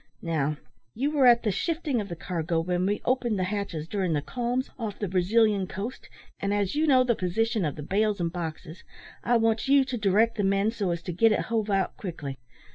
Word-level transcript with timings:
Now, 0.23 0.57
you 0.95 1.11
were 1.11 1.27
at 1.27 1.43
the 1.43 1.51
shifting 1.51 2.01
of 2.01 2.09
the 2.09 2.15
cargo 2.15 2.59
when 2.59 2.87
we 2.87 3.03
opened 3.05 3.37
the 3.37 3.43
hatches 3.43 3.87
during 3.87 4.13
the 4.13 4.21
calms 4.23 4.71
off 4.79 4.97
the 4.97 5.07
Brazilian 5.07 5.67
coast, 5.67 6.09
and 6.39 6.51
as 6.51 6.73
you 6.73 6.87
know 6.87 7.03
the 7.03 7.13
position 7.13 7.63
of 7.65 7.75
the 7.75 7.83
bales 7.83 8.19
and 8.19 8.33
boxes, 8.33 8.83
I 9.23 9.37
want 9.37 9.67
you 9.67 9.83
to 9.85 9.97
direct 9.99 10.37
the 10.37 10.43
men 10.43 10.71
so 10.71 10.89
as 10.89 11.03
to 11.03 11.13
get 11.13 11.31
it 11.31 11.41
hove 11.41 11.69
out 11.69 11.97
quickly. 11.97 12.39